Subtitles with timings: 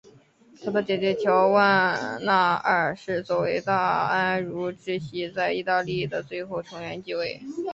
[0.65, 3.75] 他的姐姐乔万娜二世作为大
[4.07, 7.39] 安茹支系在意大利的最后成员继位。